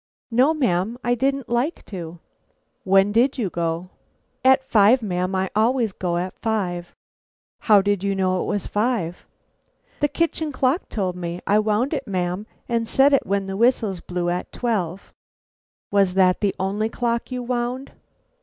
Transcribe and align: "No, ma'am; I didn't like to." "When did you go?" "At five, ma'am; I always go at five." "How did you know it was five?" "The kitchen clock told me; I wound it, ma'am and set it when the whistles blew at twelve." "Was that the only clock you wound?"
"No, 0.31 0.51
ma'am; 0.55 0.97
I 1.03 1.13
didn't 1.13 1.47
like 1.47 1.85
to." 1.85 2.17
"When 2.83 3.11
did 3.11 3.37
you 3.37 3.51
go?" 3.51 3.91
"At 4.43 4.63
five, 4.63 5.03
ma'am; 5.03 5.35
I 5.35 5.51
always 5.55 5.91
go 5.91 6.17
at 6.17 6.33
five." 6.39 6.95
"How 7.59 7.83
did 7.83 8.03
you 8.03 8.15
know 8.15 8.41
it 8.41 8.45
was 8.47 8.65
five?" 8.65 9.27
"The 9.99 10.07
kitchen 10.07 10.51
clock 10.51 10.89
told 10.89 11.15
me; 11.15 11.39
I 11.45 11.59
wound 11.59 11.93
it, 11.93 12.07
ma'am 12.07 12.47
and 12.67 12.87
set 12.87 13.13
it 13.13 13.27
when 13.27 13.45
the 13.45 13.55
whistles 13.55 14.01
blew 14.01 14.29
at 14.31 14.51
twelve." 14.51 15.13
"Was 15.91 16.15
that 16.15 16.41
the 16.41 16.55
only 16.59 16.89
clock 16.89 17.29
you 17.31 17.43
wound?" 17.43 17.91